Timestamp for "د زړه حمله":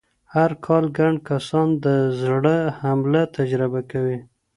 1.85-3.21